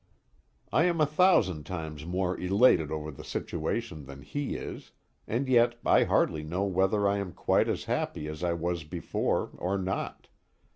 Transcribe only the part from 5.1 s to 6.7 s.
and yet I hardly know